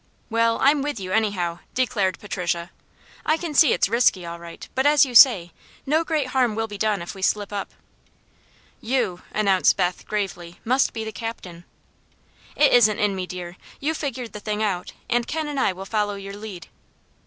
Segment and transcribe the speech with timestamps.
[0.31, 2.71] "Well, I'm with you, anyhow," declared Patricia.
[3.23, 5.51] "I can see it's risky, all right; but as you say,
[5.85, 7.71] no great harm will be done if we slip up."
[8.81, 11.65] "You," announced Beth, gravely, "must be the captain."
[12.55, 13.57] "It isn't in me, dear.
[13.79, 16.65] You figured the thing out, and Ken and I will follow your lead."